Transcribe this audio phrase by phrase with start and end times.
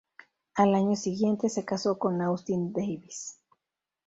[0.55, 3.37] Al año siguiente se casó con Austin Davies.